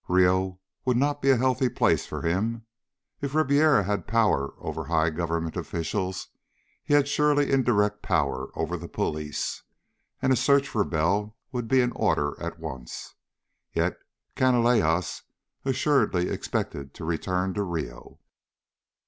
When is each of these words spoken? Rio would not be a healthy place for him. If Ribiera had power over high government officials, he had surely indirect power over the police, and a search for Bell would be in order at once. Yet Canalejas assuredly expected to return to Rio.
Rio 0.07 0.59
would 0.83 0.97
not 0.97 1.21
be 1.21 1.29
a 1.29 1.37
healthy 1.37 1.69
place 1.69 2.07
for 2.07 2.23
him. 2.23 2.65
If 3.21 3.35
Ribiera 3.35 3.83
had 3.83 4.07
power 4.07 4.55
over 4.57 4.85
high 4.85 5.11
government 5.11 5.55
officials, 5.55 6.29
he 6.83 6.95
had 6.95 7.07
surely 7.07 7.51
indirect 7.51 8.01
power 8.01 8.49
over 8.57 8.77
the 8.77 8.87
police, 8.87 9.61
and 10.19 10.33
a 10.33 10.35
search 10.35 10.67
for 10.67 10.83
Bell 10.83 11.37
would 11.51 11.67
be 11.67 11.81
in 11.81 11.91
order 11.91 12.35
at 12.41 12.57
once. 12.57 13.13
Yet 13.73 13.95
Canalejas 14.35 15.21
assuredly 15.65 16.29
expected 16.29 16.95
to 16.95 17.05
return 17.05 17.53
to 17.53 17.61
Rio. 17.61 18.17